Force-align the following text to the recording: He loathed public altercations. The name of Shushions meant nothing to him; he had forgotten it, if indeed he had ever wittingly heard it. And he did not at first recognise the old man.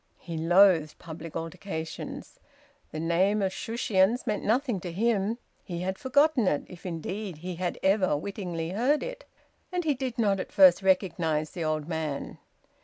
He 0.17 0.35
loathed 0.35 0.97
public 0.97 1.35
altercations. 1.35 2.39
The 2.89 2.99
name 2.99 3.43
of 3.43 3.51
Shushions 3.53 4.25
meant 4.25 4.43
nothing 4.43 4.79
to 4.79 4.91
him; 4.91 5.37
he 5.63 5.81
had 5.81 5.99
forgotten 5.99 6.47
it, 6.47 6.63
if 6.67 6.87
indeed 6.87 7.37
he 7.37 7.57
had 7.57 7.77
ever 7.83 8.17
wittingly 8.17 8.69
heard 8.71 9.03
it. 9.03 9.25
And 9.71 9.83
he 9.83 9.93
did 9.93 10.17
not 10.17 10.39
at 10.39 10.51
first 10.51 10.81
recognise 10.81 11.51
the 11.51 11.63
old 11.63 11.87
man. 11.87 12.39